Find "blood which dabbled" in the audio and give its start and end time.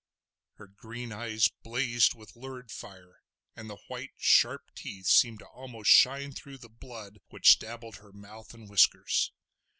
6.69-7.97